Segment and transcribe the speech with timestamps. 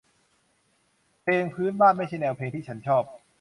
[1.21, 3.03] เพลงพื้นบ้านไม่ใช่แนวเพลงที่ฉันชอบ